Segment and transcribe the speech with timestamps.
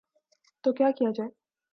[0.63, 1.29] تو کیا کیا جائے؟